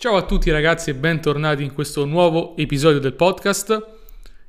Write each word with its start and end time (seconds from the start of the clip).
Ciao 0.00 0.16
a 0.16 0.22
tutti 0.22 0.50
ragazzi 0.50 0.88
e 0.88 0.94
bentornati 0.94 1.62
in 1.62 1.74
questo 1.74 2.06
nuovo 2.06 2.56
episodio 2.56 3.00
del 3.00 3.12
podcast. 3.12 3.86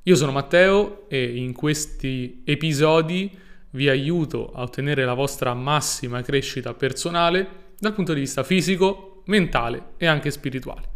Io 0.03 0.15
sono 0.15 0.31
Matteo 0.31 1.09
e 1.09 1.35
in 1.35 1.51
questi 1.51 2.41
episodi 2.45 3.37
vi 3.71 3.89
aiuto 3.89 4.53
a 4.53 4.61
ottenere 4.61 5.03
la 5.03 5.13
vostra 5.13 5.53
massima 5.53 6.21
crescita 6.21 6.73
personale 6.73 7.73
dal 7.77 7.91
punto 7.91 8.13
di 8.13 8.21
vista 8.21 8.43
fisico, 8.43 9.23
mentale 9.25 9.87
e 9.97 10.05
anche 10.05 10.31
spirituale. 10.31 10.87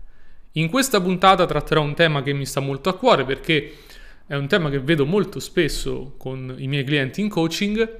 In 0.53 0.69
questa 0.69 1.01
puntata 1.01 1.45
tratterò 1.45 1.81
un 1.81 1.93
tema 1.93 2.23
che 2.23 2.31
mi 2.31 2.45
sta 2.45 2.61
molto 2.61 2.87
a 2.87 2.95
cuore 2.95 3.25
perché 3.25 3.79
è 4.25 4.35
un 4.35 4.47
tema 4.47 4.69
che 4.69 4.79
vedo 4.79 5.05
molto 5.05 5.41
spesso 5.41 6.13
con 6.17 6.55
i 6.57 6.69
miei 6.69 6.85
clienti 6.85 7.19
in 7.19 7.27
coaching 7.27 7.99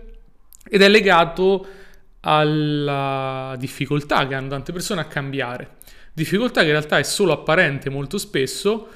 ed 0.64 0.82
è 0.82 0.88
legato 0.88 1.68
alla 2.22 3.58
difficoltà 3.60 4.26
che 4.26 4.36
hanno 4.36 4.48
tante 4.48 4.72
persone 4.72 5.02
a 5.02 5.06
cambiare 5.06 5.84
difficoltà 6.16 6.62
che 6.62 6.68
in 6.68 6.72
realtà 6.72 6.98
è 6.98 7.04
solo 7.04 7.34
apparente 7.34 7.90
molto 7.90 8.18
spesso 8.18 8.88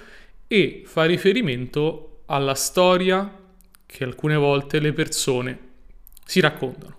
e 0.48 0.84
fa 0.85 1.03
riferimento 1.03 2.21
alla 2.27 2.55
storia 2.55 3.31
che 3.85 4.03
alcune 4.03 4.35
volte 4.35 4.80
le 4.80 4.93
persone 4.93 5.59
si 6.26 6.40
raccontano. 6.40 6.95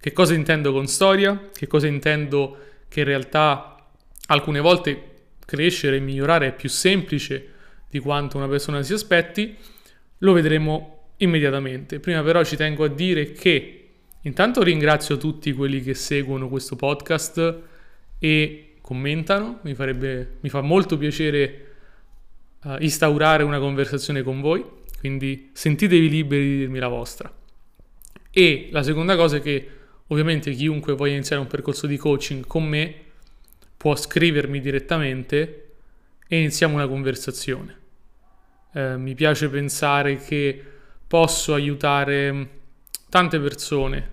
Che 0.00 0.12
cosa 0.12 0.34
intendo 0.34 0.72
con 0.72 0.86
storia? 0.86 1.48
Che 1.52 1.66
cosa 1.66 1.88
intendo 1.88 2.56
che 2.88 3.00
in 3.00 3.06
realtà 3.06 3.84
alcune 4.26 4.60
volte 4.60 5.02
crescere 5.44 5.96
e 5.96 6.00
migliorare 6.00 6.48
è 6.48 6.54
più 6.54 6.68
semplice 6.68 7.52
di 7.90 7.98
quanto 7.98 8.36
una 8.36 8.46
persona 8.46 8.82
si 8.82 8.92
aspetti? 8.92 9.56
Lo 10.18 10.32
vedremo 10.32 11.14
immediatamente. 11.16 11.98
Prima 11.98 12.22
però 12.22 12.44
ci 12.44 12.56
tengo 12.56 12.84
a 12.84 12.88
dire 12.88 13.32
che 13.32 13.88
intanto 14.22 14.62
ringrazio 14.62 15.16
tutti 15.16 15.52
quelli 15.52 15.82
che 15.82 15.94
seguono 15.94 16.48
questo 16.48 16.76
podcast 16.76 17.62
e 18.18 18.67
commentano, 18.88 19.58
mi, 19.64 19.74
farebbe, 19.74 20.36
mi 20.40 20.48
fa 20.48 20.62
molto 20.62 20.96
piacere 20.96 21.66
uh, 22.62 22.76
instaurare 22.78 23.42
una 23.42 23.58
conversazione 23.58 24.22
con 24.22 24.40
voi, 24.40 24.64
quindi 24.98 25.50
sentitevi 25.52 26.08
liberi 26.08 26.42
di 26.42 26.56
dirmi 26.56 26.78
la 26.78 26.88
vostra. 26.88 27.30
E 28.30 28.70
la 28.72 28.82
seconda 28.82 29.14
cosa 29.14 29.36
è 29.36 29.42
che 29.42 29.68
ovviamente 30.06 30.52
chiunque 30.52 30.94
voglia 30.94 31.12
iniziare 31.12 31.42
un 31.42 31.48
percorso 31.48 31.86
di 31.86 31.98
coaching 31.98 32.46
con 32.46 32.64
me 32.64 32.94
può 33.76 33.94
scrivermi 33.94 34.58
direttamente 34.58 35.72
e 36.26 36.38
iniziamo 36.38 36.76
una 36.76 36.88
conversazione. 36.88 37.76
Eh, 38.72 38.96
mi 38.96 39.14
piace 39.14 39.50
pensare 39.50 40.16
che 40.16 40.64
posso 41.06 41.52
aiutare 41.52 42.32
mm, 42.32 42.42
tante 43.10 43.38
persone 43.38 44.10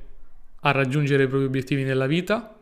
a 0.59 0.71
raggiungere 0.71 1.23
i 1.23 1.27
propri 1.27 1.45
obiettivi 1.45 1.83
nella 1.83 2.07
vita 2.07 2.59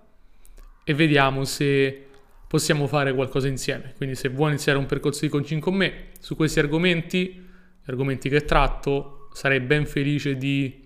e 0.84 0.94
vediamo 0.94 1.44
se 1.46 2.08
possiamo 2.54 2.86
fare 2.86 3.16
qualcosa 3.16 3.48
insieme. 3.48 3.96
Quindi 3.98 4.14
se 4.14 4.30
vuoi 4.30 4.50
iniziare 4.52 4.78
un 4.78 4.86
percorso 4.86 5.22
di 5.22 5.30
coaching 5.30 5.60
con 5.60 5.74
me 5.74 6.10
su 6.20 6.36
questi 6.36 6.60
argomenti, 6.60 7.44
gli 7.84 7.90
argomenti 7.90 8.30
che 8.30 8.46
tratto, 8.46 9.30
sarei 9.34 9.60
ben 9.60 9.88
felice 9.88 10.38
di 10.38 10.86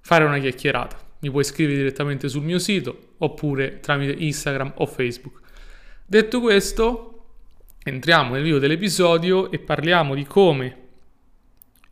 fare 0.00 0.24
una 0.24 0.38
chiacchierata. 0.38 0.98
Mi 1.18 1.30
puoi 1.30 1.44
scrivere 1.44 1.76
direttamente 1.76 2.30
sul 2.30 2.42
mio 2.42 2.58
sito 2.58 3.16
oppure 3.18 3.80
tramite 3.80 4.12
Instagram 4.12 4.72
o 4.76 4.86
Facebook. 4.86 5.40
Detto 6.06 6.40
questo, 6.40 7.26
entriamo 7.84 8.32
nel 8.32 8.42
video 8.42 8.58
dell'episodio 8.58 9.50
e 9.50 9.58
parliamo 9.58 10.14
di 10.14 10.24
come 10.24 10.76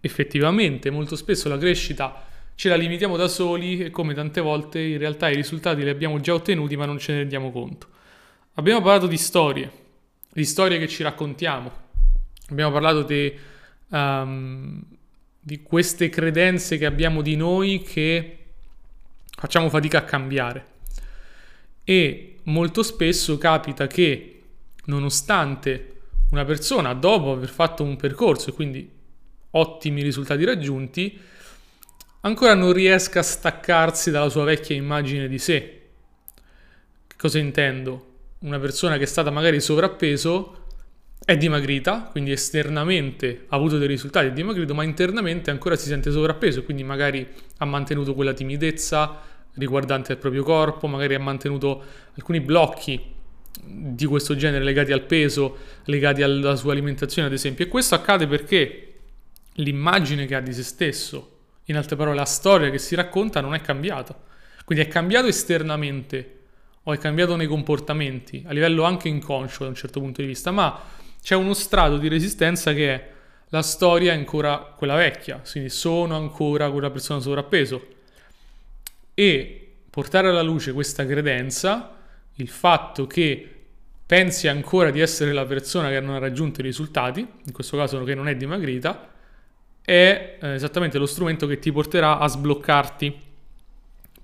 effettivamente 0.01 0.89
molto 0.89 1.17
spesso 1.17 1.51
la 1.51 1.59
crescita 1.59 2.25
ce 2.55 2.71
la 2.71 2.77
limitiamo 2.77 3.19
da 3.19 3.29
soli 3.29 3.81
e 3.81 3.91
come 3.91 4.15
tante 4.15 4.41
volte 4.41 4.81
in 4.81 4.97
realtà 4.97 5.29
i 5.29 5.35
risultati 5.35 5.83
li 5.83 5.91
abbiamo 5.91 6.19
già 6.19 6.33
ottenuti 6.33 6.77
ma 6.77 6.87
non 6.87 6.99
ce 6.99 7.13
ne 7.13 7.19
rendiamo 7.19 7.53
conto. 7.53 7.93
Abbiamo 8.57 8.83
parlato 8.83 9.09
di 9.09 9.17
storie, 9.17 9.69
di 10.33 10.45
storie 10.45 10.79
che 10.79 10.87
ci 10.87 11.03
raccontiamo, 11.03 11.73
abbiamo 12.51 12.71
parlato 12.71 13.03
di, 13.03 13.37
um, 13.89 14.81
di 15.41 15.61
queste 15.61 16.09
credenze 16.09 16.79
che 16.79 16.87
abbiamo 16.87 17.21
di 17.21 17.35
noi 17.35 17.83
che 17.83 18.39
facciamo 19.29 19.69
fatica 19.69 19.99
a 19.99 20.05
cambiare. 20.05 20.67
E 21.83 22.37
molto 22.45 22.85
spesso 22.85 23.39
capita 23.39 23.89
che 23.89 24.43
nonostante 24.85 26.03
una 26.31 26.45
persona 26.45 26.95
dopo 26.95 27.33
aver 27.33 27.49
fatto 27.49 27.83
un 27.83 27.97
percorso 27.97 28.51
e 28.51 28.53
quindi 28.53 28.89
ottimi 29.51 30.01
risultati 30.01 30.45
raggiunti, 30.45 31.21
ancora 32.21 32.55
non 32.55 32.73
riesca 32.73 33.19
a 33.19 33.25
staccarsi 33.25 34.13
dalla 34.13 34.29
sua 34.29 34.45
vecchia 34.45 34.77
immagine 34.77 35.27
di 35.27 35.41
sé. 35.41 35.81
Che 37.09 37.17
cosa 37.17 37.41
intendo? 37.41 38.13
Una 38.41 38.59
persona 38.59 38.97
che 38.97 39.05
è 39.05 39.07
stata 39.07 39.31
magari 39.31 39.61
sovrappeso 39.61 40.63
è 41.25 41.37
dimagrita, 41.37 42.09
quindi 42.11 42.33
esternamente 42.33 43.47
ha 43.49 43.57
avuto 43.57 43.79
dei 43.79 43.89
risultati, 43.89 44.27
è 44.27 44.33
dimagrito, 44.33 44.75
ma 44.75 44.83
internamente 44.83 45.51
ancora 45.51 45.77
si 45.77 45.87
sente 45.89 46.11
sovrappeso, 46.11 46.63
quindi 46.65 46.85
magari 46.85 47.27
ha 47.59 47.65
mantenuto 47.65 48.15
quella 48.15 48.35
timidezza 48.35 49.21
riguardante 49.55 50.13
il 50.13 50.19
proprio 50.19 50.43
corpo, 50.43 50.87
magari 50.87 51.15
ha 51.15 51.21
mantenuto 51.21 51.83
alcuni 52.15 52.41
blocchi 52.41 53.13
di 53.63 54.05
questo 54.05 54.37
genere 54.37 54.65
legati 54.65 54.93
al 54.93 55.03
peso, 55.03 55.57
legati 55.85 56.23
alla 56.23 56.57
sua 56.57 56.73
alimentazione, 56.73 57.29
ad 57.29 57.35
esempio. 57.35 57.65
E 57.65 57.69
questo 57.69 57.95
accade 57.95 58.27
perché 58.27 58.95
l'immagine 59.55 60.27
che 60.27 60.35
ha 60.35 60.41
di 60.41 60.53
se 60.53 60.63
stesso 60.63 61.31
in 61.67 61.77
altre 61.77 61.97
parole, 61.97 62.17
la 62.17 62.25
storia 62.25 62.71
che 62.71 62.79
si 62.79 62.95
racconta 62.95 63.41
non 63.41 63.55
è 63.55 63.61
cambiata. 63.61 64.19
Quindi 64.65 64.85
è 64.85 64.89
cambiato 64.89 65.27
esternamente 65.29 66.41
o 66.85 66.93
è 66.93 66.99
cambiato 66.99 67.37
nei 67.37 67.47
comportamenti, 67.47 68.45
a 68.47 68.53
livello 68.53 68.85
anche 68.85 69.09
inconscio 69.09 69.65
da 69.65 69.71
un 69.71 69.75
certo 69.75 70.01
punto 70.01 70.21
di 70.21 70.27
vista, 70.27 70.51
ma 70.51 70.81
c'è 71.23 71.35
uno 71.35 71.55
strato 71.55 71.97
di 71.97 72.09
resistenza 72.09 72.73
che 72.73 72.95
è 72.95 73.13
la 73.55 73.63
storia 73.63 74.13
è 74.13 74.17
ancora 74.17 74.59
quella 74.59 74.97
vecchia, 74.97 75.41
quindi 75.49 75.71
sono 75.71 76.17
ancora 76.17 76.71
quella 76.71 76.91
persona 76.91 77.21
sovrappeso. 77.21 77.87
E 79.15 79.73
portare 79.89 80.29
alla 80.29 80.43
luce 80.43 80.73
questa 80.73 81.07
credenza, 81.07 81.97
il 82.35 82.49
fatto 82.49 83.07
che 83.07 83.49
pensi 84.05 84.49
ancora 84.49 84.91
di 84.91 84.99
essere 84.99 85.33
la 85.33 85.47
persona 85.47 85.89
che 85.89 86.01
non 86.01 86.17
ha 86.17 86.19
raggiunto 86.19 86.61
i 86.61 86.65
risultati, 86.65 87.21
in 87.21 87.53
questo 87.53 87.77
caso 87.77 88.03
che 88.03 88.17
non 88.17 88.27
è 88.27 88.35
dimagrita, 88.35 89.13
è 89.81 90.39
eh, 90.41 90.55
esattamente 90.55 90.99
lo 90.99 91.07
strumento 91.07 91.47
che 91.47 91.61
ti 91.61 91.71
porterà 91.71 92.19
a 92.19 92.27
sbloccarti. 92.27 93.21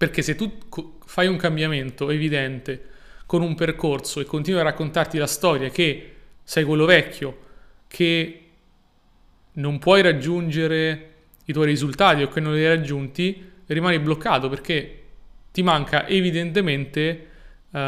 Perché 0.00 0.22
se 0.22 0.34
tu 0.34 0.56
fai 1.04 1.26
un 1.26 1.36
cambiamento 1.36 2.08
evidente 2.08 2.88
con 3.26 3.42
un 3.42 3.54
percorso 3.54 4.20
e 4.20 4.24
continui 4.24 4.58
a 4.58 4.62
raccontarti 4.62 5.18
la 5.18 5.26
storia 5.26 5.68
che 5.68 6.14
sei 6.42 6.64
quello 6.64 6.86
vecchio, 6.86 7.38
che 7.86 8.40
non 9.52 9.78
puoi 9.78 10.00
raggiungere 10.00 11.10
i 11.44 11.52
tuoi 11.52 11.66
risultati 11.66 12.22
o 12.22 12.28
che 12.28 12.40
non 12.40 12.54
li 12.54 12.64
hai 12.64 12.74
raggiunti, 12.74 13.46
rimani 13.66 13.98
bloccato 13.98 14.48
perché 14.48 15.02
ti 15.52 15.62
manca 15.62 16.08
evidentemente 16.08 17.26
uh, 17.68 17.78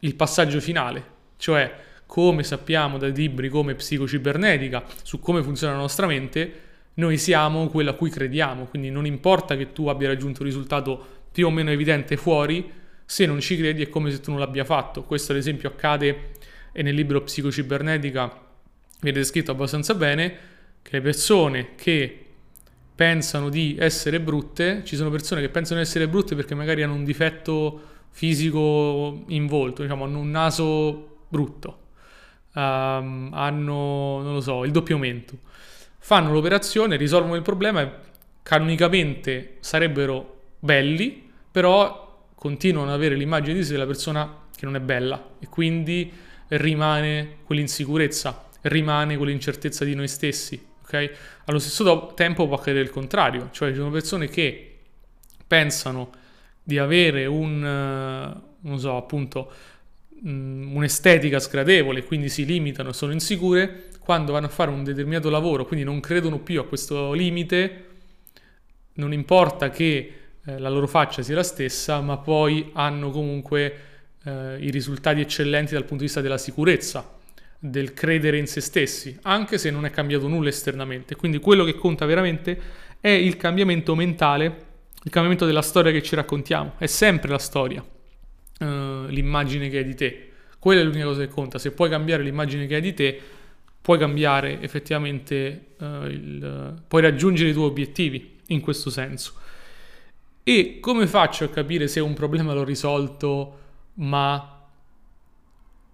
il 0.00 0.14
passaggio 0.16 0.60
finale, 0.60 1.04
cioè 1.36 1.72
come 2.06 2.42
sappiamo 2.42 2.98
dai 2.98 3.14
libri 3.14 3.48
come 3.50 3.76
psicocibernetica 3.76 4.82
su 5.04 5.20
come 5.20 5.44
funziona 5.44 5.74
la 5.74 5.78
nostra 5.78 6.06
mente, 6.06 6.64
noi 6.94 7.18
siamo 7.18 7.68
quello 7.68 7.90
a 7.90 7.94
cui 7.94 8.10
crediamo, 8.10 8.64
quindi 8.64 8.90
non 8.90 9.06
importa 9.06 9.56
che 9.56 9.72
tu 9.72 9.86
abbia 9.88 10.08
raggiunto 10.08 10.40
un 10.40 10.46
risultato 10.46 11.15
più 11.36 11.48
o 11.48 11.50
meno 11.50 11.70
evidente 11.70 12.16
fuori, 12.16 12.72
se 13.04 13.26
non 13.26 13.40
ci 13.40 13.58
credi 13.58 13.82
è 13.82 13.90
come 13.90 14.10
se 14.10 14.20
tu 14.20 14.30
non 14.30 14.40
l'abbia 14.40 14.64
fatto. 14.64 15.02
Questo 15.02 15.32
ad 15.32 15.38
esempio 15.38 15.68
accade 15.68 16.30
e 16.72 16.80
nel 16.80 16.94
libro 16.94 17.20
Psicocibernetica 17.20 18.40
viene 19.02 19.18
descritto 19.18 19.50
abbastanza 19.50 19.94
bene 19.94 20.34
che 20.80 20.92
le 20.92 21.02
persone 21.02 21.74
che 21.74 22.24
pensano 22.94 23.50
di 23.50 23.76
essere 23.78 24.18
brutte, 24.18 24.80
ci 24.86 24.96
sono 24.96 25.10
persone 25.10 25.42
che 25.42 25.50
pensano 25.50 25.78
di 25.78 25.84
essere 25.84 26.08
brutte 26.08 26.34
perché 26.34 26.54
magari 26.54 26.82
hanno 26.82 26.94
un 26.94 27.04
difetto 27.04 27.82
fisico 28.08 29.24
in 29.26 29.46
volto, 29.46 29.82
diciamo 29.82 30.04
hanno 30.04 30.20
un 30.20 30.30
naso 30.30 31.18
brutto, 31.28 31.80
um, 32.54 33.28
hanno, 33.34 34.22
non 34.22 34.32
lo 34.32 34.40
so, 34.40 34.64
il 34.64 34.70
doppio 34.70 34.96
mento 34.96 35.36
fanno 35.98 36.32
l'operazione, 36.32 36.96
risolvono 36.96 37.34
il 37.34 37.42
problema 37.42 37.82
e 37.82 37.90
canonicamente 38.42 39.58
sarebbero 39.60 40.44
belli, 40.58 41.25
però 41.56 42.28
continuano 42.34 42.90
ad 42.90 42.96
avere 42.96 43.14
l'immagine 43.14 43.54
di 43.56 43.64
sé 43.64 43.72
della 43.72 43.86
persona 43.86 44.42
che 44.54 44.66
non 44.66 44.76
è 44.76 44.80
bella 44.80 45.36
e 45.38 45.46
quindi 45.48 46.12
rimane 46.48 47.36
quell'insicurezza, 47.44 48.50
rimane 48.60 49.16
quell'incertezza 49.16 49.82
di 49.86 49.94
noi 49.94 50.06
stessi, 50.06 50.62
ok? 50.82 51.10
Allo 51.46 51.58
stesso 51.58 52.12
tempo 52.14 52.46
può 52.46 52.56
accadere 52.56 52.82
il 52.82 52.90
contrario, 52.90 53.48
cioè 53.52 53.70
ci 53.70 53.76
sono 53.76 53.88
persone 53.88 54.28
che 54.28 54.80
pensano 55.46 56.10
di 56.62 56.76
avere 56.76 57.24
un, 57.24 57.58
non 58.60 58.78
so, 58.78 58.94
appunto, 58.98 59.50
mm, 60.28 60.76
un'estetica 60.76 61.38
sgradevole, 61.38 62.04
quindi 62.04 62.28
si 62.28 62.44
limitano, 62.44 62.92
sono 62.92 63.12
insicure, 63.12 63.88
quando 63.98 64.32
vanno 64.32 64.44
a 64.44 64.50
fare 64.50 64.70
un 64.70 64.84
determinato 64.84 65.30
lavoro, 65.30 65.64
quindi 65.64 65.86
non 65.86 66.00
credono 66.00 66.38
più 66.38 66.60
a 66.60 66.66
questo 66.66 67.14
limite, 67.14 67.84
non 68.96 69.14
importa 69.14 69.70
che 69.70 70.25
eh, 70.46 70.58
la 70.58 70.68
loro 70.68 70.86
faccia 70.86 71.22
sia 71.22 71.34
la 71.34 71.42
stessa, 71.42 72.00
ma 72.00 72.18
poi 72.18 72.70
hanno 72.74 73.10
comunque 73.10 73.80
eh, 74.24 74.56
i 74.60 74.70
risultati 74.70 75.20
eccellenti 75.20 75.72
dal 75.72 75.82
punto 75.82 75.98
di 75.98 76.04
vista 76.04 76.20
della 76.20 76.38
sicurezza, 76.38 77.14
del 77.58 77.92
credere 77.94 78.38
in 78.38 78.46
se 78.46 78.60
stessi, 78.60 79.18
anche 79.22 79.58
se 79.58 79.70
non 79.70 79.84
è 79.84 79.90
cambiato 79.90 80.28
nulla 80.28 80.48
esternamente. 80.48 81.16
Quindi 81.16 81.38
quello 81.38 81.64
che 81.64 81.74
conta 81.74 82.06
veramente 82.06 82.60
è 83.00 83.08
il 83.08 83.36
cambiamento 83.36 83.94
mentale, 83.94 84.44
il 85.02 85.10
cambiamento 85.10 85.46
della 85.46 85.62
storia 85.62 85.92
che 85.92 86.02
ci 86.02 86.14
raccontiamo. 86.14 86.74
È 86.78 86.86
sempre 86.86 87.30
la 87.30 87.38
storia, 87.38 87.84
eh, 88.58 89.04
l'immagine 89.08 89.68
che 89.68 89.78
hai 89.78 89.84
di 89.84 89.94
te. 89.94 90.30
Quella 90.58 90.80
è 90.80 90.84
l'unica 90.84 91.04
cosa 91.06 91.20
che 91.20 91.28
conta. 91.28 91.58
Se 91.58 91.72
puoi 91.72 91.88
cambiare 91.88 92.22
l'immagine 92.22 92.66
che 92.66 92.76
hai 92.76 92.80
di 92.80 92.94
te, 92.94 93.20
puoi 93.80 93.98
cambiare 93.98 94.60
effettivamente, 94.62 95.36
eh, 95.78 96.06
il, 96.06 96.82
puoi 96.86 97.02
raggiungere 97.02 97.50
i 97.50 97.52
tuoi 97.52 97.66
obiettivi 97.66 98.38
in 98.48 98.60
questo 98.60 98.90
senso. 98.90 99.34
E 100.48 100.78
come 100.78 101.08
faccio 101.08 101.42
a 101.42 101.48
capire 101.48 101.88
se 101.88 101.98
un 101.98 102.14
problema 102.14 102.54
l'ho 102.54 102.62
risolto 102.62 103.58
ma 103.94 104.64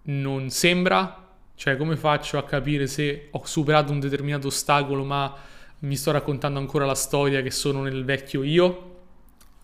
non 0.03 0.51
sembra? 0.51 1.27
Cioè 1.55 1.79
come 1.79 1.97
faccio 1.97 2.37
a 2.37 2.45
capire 2.45 2.87
se 2.87 3.29
ho 3.31 3.47
superato 3.47 3.93
un 3.93 3.99
determinato 3.99 4.49
ostacolo 4.49 5.05
ma 5.05 5.35
mi 5.79 5.97
sto 5.97 6.11
raccontando 6.11 6.59
ancora 6.59 6.85
la 6.85 6.95
storia 6.95 7.41
che 7.41 7.51
sono 7.51 7.81
nel 7.81 8.05
vecchio 8.05 8.43
io? 8.43 8.97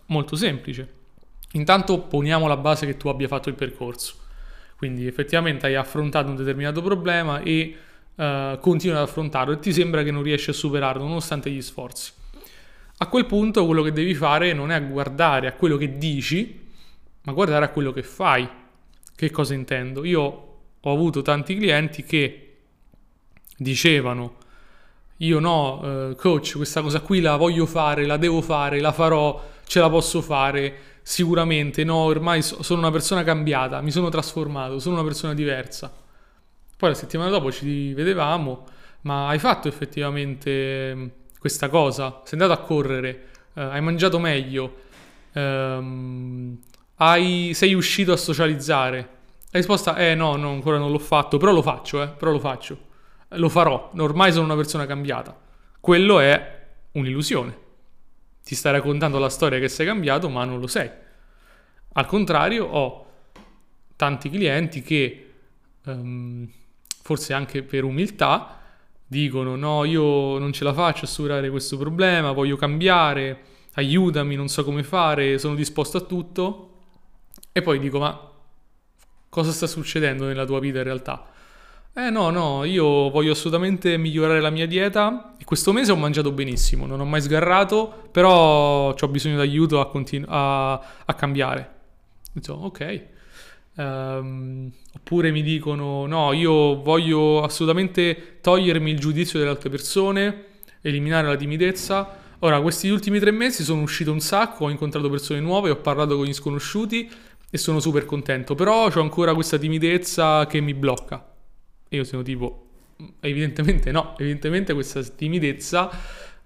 Molto 0.07 0.35
semplice. 0.35 0.91
Intanto 1.51 1.99
poniamo 1.99 2.47
la 2.47 2.57
base 2.57 2.87
che 2.87 2.97
tu 2.97 3.09
abbia 3.09 3.27
fatto 3.27 3.49
il 3.49 3.55
percorso. 3.55 4.15
Quindi 4.75 5.05
effettivamente 5.05 5.67
hai 5.67 5.75
affrontato 5.75 6.29
un 6.29 6.35
determinato 6.35 6.81
problema 6.81 7.41
e 7.41 7.77
uh, 8.15 8.57
continui 8.59 8.97
ad 8.97 9.03
affrontarlo 9.03 9.53
e 9.53 9.59
ti 9.59 9.71
sembra 9.71 10.01
che 10.01 10.09
non 10.09 10.23
riesci 10.23 10.49
a 10.49 10.53
superarlo 10.53 11.03
nonostante 11.03 11.51
gli 11.51 11.61
sforzi. 11.61 12.13
A 13.01 13.07
quel 13.07 13.25
punto 13.25 13.65
quello 13.65 13.81
che 13.81 13.91
devi 13.91 14.13
fare 14.13 14.53
non 14.53 14.71
è 14.71 14.87
guardare 14.87 15.47
a 15.47 15.53
quello 15.53 15.77
che 15.77 15.97
dici, 15.97 16.67
ma 17.23 17.31
guardare 17.31 17.65
a 17.65 17.69
quello 17.69 17.91
che 17.91 18.03
fai. 18.03 18.47
Che 19.15 19.31
cosa 19.31 19.53
intendo? 19.53 20.03
Io 20.03 20.21
ho 20.79 20.91
avuto 20.91 21.21
tanti 21.21 21.55
clienti 21.55 22.03
che 22.03 22.57
dicevano 23.57 24.37
io 25.21 25.39
no, 25.39 25.81
eh, 26.11 26.15
coach, 26.15 26.53
questa 26.55 26.81
cosa 26.81 27.01
qui 27.01 27.19
la 27.19 27.35
voglio 27.35 27.65
fare, 27.65 28.05
la 28.05 28.17
devo 28.17 28.41
fare, 28.41 28.79
la 28.79 28.93
farò, 28.93 29.43
ce 29.65 29.79
la 29.79 29.89
posso 29.89 30.21
fare, 30.21 30.99
sicuramente, 31.01 31.83
no, 31.83 31.95
ormai 31.95 32.41
so, 32.41 32.63
sono 32.63 32.79
una 32.79 32.91
persona 32.91 33.23
cambiata, 33.23 33.81
mi 33.81 33.91
sono 33.91 34.07
trasformato, 34.09 34.79
sono 34.79 34.95
una 34.95 35.03
persona 35.03 35.33
diversa. 35.33 35.91
Poi 36.77 36.89
la 36.89 36.95
settimana 36.95 37.29
dopo 37.29 37.51
ci 37.51 37.93
vedevamo, 37.93 38.65
ma 39.01 39.27
hai 39.27 39.39
fatto 39.39 39.67
effettivamente 39.67 40.95
mm, 40.95 41.07
questa 41.39 41.69
cosa? 41.69 42.21
Sei 42.25 42.39
andato 42.39 42.59
a 42.59 42.63
correre, 42.63 43.27
eh, 43.53 43.61
hai 43.61 43.81
mangiato 43.81 44.19
meglio, 44.19 44.81
ehm, 45.31 46.57
hai, 46.95 47.51
sei 47.53 47.73
uscito 47.73 48.11
a 48.11 48.17
socializzare? 48.17 48.97
La 49.51 49.57
risposta 49.57 49.95
è 49.95 50.13
no, 50.15 50.35
no, 50.35 50.49
ancora 50.49 50.77
non 50.77 50.91
l'ho 50.91 50.99
fatto, 50.99 51.37
però 51.37 51.51
lo 51.51 51.61
faccio, 51.61 52.03
eh, 52.03 52.09
però 52.09 52.31
lo 52.31 52.39
faccio. 52.39 52.87
Lo 53.29 53.49
farò, 53.49 53.91
ormai 53.97 54.31
sono 54.31 54.45
una 54.45 54.55
persona 54.55 54.85
cambiata. 54.85 55.35
Quello 55.79 56.19
è 56.19 56.57
un'illusione. 56.91 57.57
Ti 58.43 58.55
stai 58.55 58.73
raccontando 58.73 59.17
la 59.17 59.29
storia 59.29 59.59
che 59.59 59.69
sei 59.69 59.85
cambiato, 59.85 60.29
ma 60.29 60.43
non 60.43 60.59
lo 60.59 60.67
sei. 60.67 60.89
Al 61.93 62.05
contrario, 62.05 62.65
ho 62.65 63.05
tanti 63.95 64.29
clienti 64.29 64.81
che, 64.81 65.33
um, 65.85 66.47
forse 67.01 67.33
anche 67.33 67.63
per 67.63 67.83
umiltà, 67.83 68.58
dicono 69.09 69.55
no, 69.55 69.85
io 69.85 70.37
non 70.37 70.53
ce 70.53 70.63
la 70.63 70.73
faccio 70.73 71.05
a 71.05 71.07
superare 71.07 71.49
questo 71.49 71.77
problema, 71.77 72.31
voglio 72.31 72.55
cambiare, 72.55 73.41
aiutami, 73.73 74.35
non 74.35 74.47
so 74.47 74.63
come 74.63 74.83
fare, 74.83 75.39
sono 75.39 75.55
disposto 75.55 75.97
a 75.97 76.01
tutto. 76.01 76.65
E 77.51 77.61
poi 77.63 77.79
dico, 77.79 77.99
ma 77.99 78.31
cosa 79.27 79.51
sta 79.51 79.65
succedendo 79.67 80.25
nella 80.25 80.45
tua 80.45 80.59
vita 80.59 80.77
in 80.77 80.83
realtà? 80.83 81.27
Eh 81.91 82.11
no, 82.11 82.29
no, 82.29 82.63
io 82.65 83.09
voglio 83.09 83.31
assolutamente 83.31 83.97
migliorare 83.97 84.39
la 84.39 84.51
mia 84.51 84.67
dieta 84.67 85.35
e 85.39 85.43
questo 85.43 85.73
mese 85.73 85.91
ho 85.91 85.95
mangiato 85.95 86.31
benissimo, 86.31 86.85
non 86.85 86.99
ho 86.99 87.05
mai 87.05 87.21
sgarrato, 87.21 88.09
però 88.11 88.93
ho 88.93 89.07
bisogno 89.07 89.37
d'aiuto 89.37 89.79
a, 89.79 89.89
continu- 89.89 90.29
a, 90.29 90.73
a 90.73 91.13
cambiare. 91.15 91.77
Dico, 92.31 92.53
ok. 92.53 93.07
Um, 93.79 94.69
oppure 94.93 95.31
mi 95.31 95.41
dicono, 95.41 96.05
no, 96.05 96.33
io 96.33 96.81
voglio 96.81 97.41
assolutamente 97.41 98.39
togliermi 98.41 98.91
il 98.91 98.99
giudizio 98.99 99.39
delle 99.39 99.51
altre 99.51 99.69
persone, 99.69 100.45
eliminare 100.81 101.27
la 101.27 101.37
timidezza. 101.37 102.17
Ora, 102.39 102.59
questi 102.59 102.89
ultimi 102.89 103.19
tre 103.19 103.31
mesi 103.31 103.63
sono 103.63 103.81
uscito 103.81 104.11
un 104.11 104.19
sacco, 104.19 104.65
ho 104.65 104.69
incontrato 104.69 105.09
persone 105.09 105.39
nuove, 105.39 105.69
ho 105.69 105.77
parlato 105.77 106.17
con 106.17 106.25
gli 106.25 106.33
sconosciuti 106.33 107.09
e 107.49 107.57
sono 107.57 107.79
super 107.79 108.03
contento, 108.03 108.53
però 108.53 108.89
ho 108.93 109.01
ancora 109.01 109.33
questa 109.33 109.57
timidezza 109.57 110.45
che 110.45 110.59
mi 110.59 110.73
blocca. 110.73 111.33
E 111.87 111.95
io 111.95 112.03
sono 112.03 112.21
tipo, 112.21 112.67
evidentemente 113.21 113.91
no, 113.91 114.13
evidentemente 114.17 114.73
questa 114.73 115.01
timidezza 115.03 115.89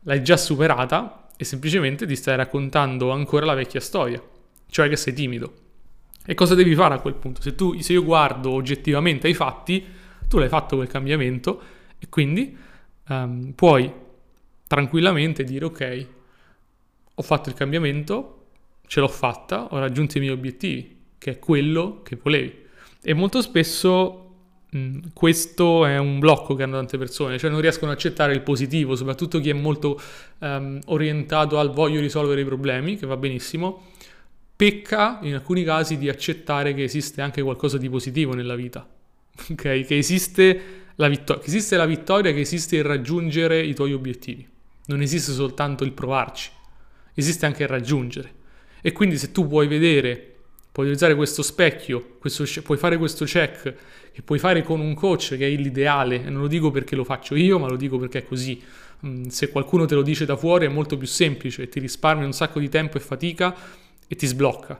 l'hai 0.02 0.22
già 0.22 0.38
superata 0.38 1.30
e 1.36 1.44
semplicemente 1.46 2.06
ti 2.06 2.16
stai 2.16 2.36
raccontando 2.36 3.10
ancora 3.10 3.46
la 3.46 3.56
vecchia 3.56 3.80
storia, 3.80 4.22
cioè 4.70 4.88
che 4.88 4.98
sei 4.98 5.14
timido. 5.14 5.62
E 6.26 6.34
cosa 6.36 6.56
devi 6.56 6.74
fare 6.74 6.94
a 6.94 7.00
quel 7.00 7.16
punto? 7.16 7.42
Se, 7.42 7.56
tu, 7.56 7.80
se 7.82 7.94
io 7.94 8.04
guardo 8.04 8.52
oggettivamente 8.52 9.28
ai 9.28 9.34
fatti, 9.34 9.84
tu 10.28 10.38
l'hai 10.38 10.48
fatto 10.48 10.78
quel 10.78 10.88
cambiamento 10.88 11.62
e 12.00 12.08
quindi 12.10 12.56
um, 13.10 13.52
puoi 13.54 13.92
tranquillamente 14.68 15.44
dire 15.44 15.66
ok, 15.66 16.08
ho 17.16 17.22
fatto 17.22 17.50
il 17.50 17.56
cambiamento, 17.56 18.46
ce 18.88 19.00
l'ho 19.00 19.08
fatta, 19.08 19.66
ho 19.66 19.80
raggiunto 19.80 20.18
i 20.18 20.22
miei 20.22 20.34
obiettivi, 20.34 20.98
che 21.18 21.32
è 21.32 21.40
quello 21.40 22.02
che 22.04 22.18
volevi. 22.22 22.62
E 23.02 23.14
molto 23.14 23.42
spesso 23.42 24.36
mh, 24.70 25.10
questo 25.14 25.86
è 25.86 25.98
un 25.98 26.20
blocco 26.20 26.56
che 26.56 26.64
hanno 26.64 26.78
tante 26.78 26.98
persone, 26.98 27.38
cioè 27.38 27.50
non 27.52 27.62
riescono 27.62 27.92
ad 27.92 27.98
accettare 27.98 28.34
il 28.34 28.42
positivo, 28.42 28.96
soprattutto 28.96 29.40
chi 29.40 29.50
è 29.50 29.54
molto 29.54 30.00
um, 30.40 30.80
orientato 30.86 31.60
al 31.60 31.72
voglio 31.72 32.00
risolvere 32.00 32.42
i 32.42 32.46
problemi, 32.46 32.98
che 32.98 33.06
va 33.06 33.18
benissimo, 33.18 33.92
pecca 34.56 35.20
in 35.24 35.34
alcuni 35.34 35.64
casi 35.64 35.98
di 35.98 36.10
accettare 36.10 36.74
che 36.74 36.84
esiste 36.84 37.22
anche 37.22 37.42
qualcosa 37.42 37.78
di 37.78 37.90
positivo 37.90 38.34
nella 38.34 38.56
vita, 38.56 38.88
ok? 39.52 39.86
Che 39.86 39.98
esiste 39.98 40.62
la, 40.96 41.08
vittor- 41.08 41.40
che 41.40 41.48
esiste 41.48 41.76
la 41.78 41.86
vittoria, 41.86 42.32
che 42.34 42.42
esiste 42.42 42.76
il 42.76 42.84
raggiungere 42.84 43.62
i 43.62 43.74
tuoi 43.74 43.94
obiettivi. 43.94 44.48
Non 44.86 45.02
esiste 45.02 45.32
soltanto 45.32 45.84
il 45.84 45.94
provarci, 45.94 46.52
esiste 47.14 47.46
anche 47.46 47.64
il 47.64 47.70
raggiungere. 47.70 48.42
E 48.82 48.92
quindi 48.92 49.18
se 49.18 49.32
tu 49.32 49.48
puoi 49.48 49.68
vedere, 49.68 50.34
puoi 50.72 50.86
utilizzare 50.86 51.16
questo 51.16 51.42
specchio, 51.42 52.18
questo, 52.20 52.46
puoi 52.64 52.78
fare 52.78 52.98
questo 52.98 53.26
check 53.26 53.76
che 54.12 54.22
puoi 54.22 54.40
fare 54.40 54.62
con 54.62 54.80
un 54.80 54.94
coach 54.94 55.38
che 55.38 55.48
è 55.48 55.56
l'ideale, 55.56 56.26
e 56.26 56.30
non 56.30 56.42
lo 56.42 56.48
dico 56.48 56.70
perché 56.70 56.96
lo 56.96 57.04
faccio 57.04 57.36
io, 57.36 57.58
ma 57.58 57.68
lo 57.68 57.78
dico 57.78 57.98
perché 57.98 58.20
è 58.20 58.24
così. 58.24 58.62
Mm, 59.06 59.28
se 59.28 59.50
qualcuno 59.50 59.86
te 59.86 59.96
lo 59.96 60.02
dice 60.02 60.26
da 60.26 60.38
fuori 60.38 60.66
è 60.66 60.70
molto 60.70 60.98
più 60.98 61.08
semplice, 61.08 61.68
ti 61.68 61.80
risparmia 61.80 62.26
un 62.26 62.34
sacco 62.34 62.60
di 62.60 62.70
tempo 62.70 62.98
e 62.98 63.00
fatica 63.00 63.56
e 64.08 64.16
ti 64.16 64.28
sblocca. 64.28 64.80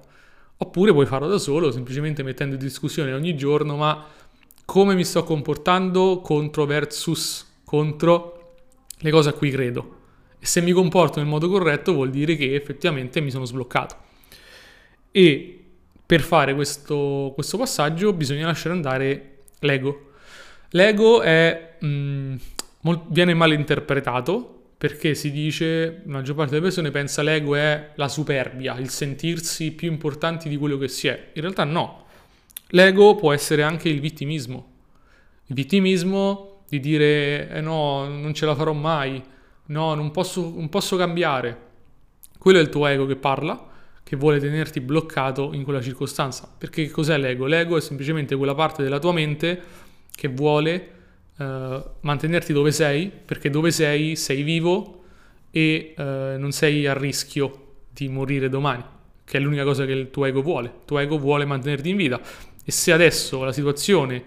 Oppure 0.58 0.92
puoi 0.92 1.06
farlo 1.06 1.28
da 1.28 1.38
solo, 1.38 1.72
semplicemente 1.72 2.24
mettendo 2.24 2.56
in 2.56 2.62
discussione 2.62 3.14
ogni 3.14 3.36
giorno, 3.36 3.76
ma 3.76 4.06
come 4.66 4.96
mi 4.96 5.04
sto 5.04 5.24
comportando 5.24 6.22
contro 6.22 6.66
versus 6.66 7.46
contro 7.66 8.56
le 8.98 9.12
cose 9.12 9.30
a 9.30 9.34
cui 9.34 9.52
credo. 9.52 10.02
E 10.40 10.46
se 10.46 10.62
mi 10.62 10.72
comporto 10.72 11.20
nel 11.20 11.28
modo 11.28 11.50
corretto 11.50 11.94
vuol 11.94 12.10
dire 12.10 12.36
che 12.36 12.56
effettivamente 12.56 13.20
mi 13.20 13.32
sono 13.32 13.46
sbloccato. 13.46 13.96
E 15.12 15.64
per 16.06 16.22
fare 16.22 16.54
questo, 16.54 17.32
questo 17.34 17.58
passaggio 17.58 18.14
bisogna 18.14 18.46
lasciare 18.46 18.76
andare 18.76 19.38
l'ego. 19.60 20.12
L'ego 20.70 21.22
è, 21.22 21.76
mh, 21.80 21.88
mm, 21.88 22.36
viene 23.08 23.34
mal 23.34 23.54
interpretato 23.54 24.63
perché 24.84 25.16
si 25.16 25.32
dice, 25.32 26.02
la 26.04 26.12
maggior 26.12 26.36
parte 26.36 26.52
delle 26.52 26.64
persone 26.64 26.92
pensa 26.92 27.22
l'ego 27.22 27.56
è 27.56 27.92
la 27.96 28.10
superbia, 28.10 28.78
il 28.80 28.90
sentirsi 28.90 29.72
più 29.72 29.90
importanti 29.90 30.50
di 30.50 30.58
quello 30.58 30.78
che 30.78 30.90
si 30.90 31.08
è. 31.08 31.30
In 31.36 31.42
realtà 31.42 31.64
no. 31.64 32.08
L'ego 32.72 33.16
può 33.16 33.32
essere 33.32 33.64
anche 33.64 33.88
il 33.88 34.02
vittimismo. 34.02 34.72
Il 35.46 35.56
vittimismo 35.56 36.66
di 36.68 36.82
dire 36.82 37.50
eh 37.50 37.62
no, 37.62 38.10
non 38.10 38.34
ce 38.34 38.46
la 38.46 38.56
farò 38.56 38.74
mai, 38.74 39.24
no, 39.68 39.94
non 39.94 40.12
posso, 40.12 40.52
non 40.54 40.68
posso 40.68 40.98
cambiare. 40.98 41.58
Quello 42.38 42.60
è 42.60 42.62
il 42.62 42.68
tuo 42.68 42.86
ego 42.86 43.06
che 43.06 43.16
parla, 43.16 43.70
che 44.04 44.18
vuole 44.18 44.38
tenerti 44.38 44.82
bloccato 44.82 45.54
in 45.54 45.64
quella 45.64 45.82
circostanza. 45.82 46.54
Perché 46.58 46.90
cos'è 46.90 47.18
l'ego? 47.18 47.46
L'ego 47.46 47.78
è 47.78 47.80
semplicemente 47.80 48.36
quella 48.36 48.54
parte 48.54 48.84
della 48.84 49.00
tua 49.00 49.14
mente 49.14 49.62
che 50.14 50.28
vuole 50.28 50.90
uh, 51.38 51.84
mantenerti 52.02 52.54
dove 52.54 52.72
sei, 52.72 53.10
perché 53.10 53.50
dove 53.50 53.72
sei 53.72 54.16
sei 54.16 54.44
vivo 54.44 55.04
e 55.52 55.94
uh, 55.98 56.04
non 56.38 56.52
sei 56.52 56.88
a 56.88 56.94
rischio 56.94 57.76
di 57.90 58.08
morire 58.08 58.50
domani, 58.50 58.84
che 59.24 59.38
è 59.38 59.40
l'unica 59.40 59.64
cosa 59.64 59.86
che 59.86 59.92
il 59.92 60.10
tuo 60.10 60.26
ego 60.26 60.42
vuole. 60.42 60.68
Il 60.68 60.86
tuo 60.86 61.00
ego 61.00 61.18
vuole 61.18 61.46
mantenerti 61.46 61.90
in 61.90 61.96
vita. 61.96 62.20
E 62.66 62.72
se 62.72 62.92
adesso 62.92 63.44
la 63.44 63.52
situazione 63.52 64.24